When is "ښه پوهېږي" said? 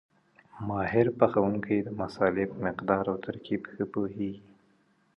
3.73-4.43